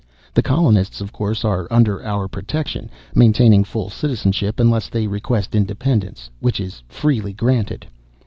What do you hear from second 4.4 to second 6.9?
unless they request independence, which is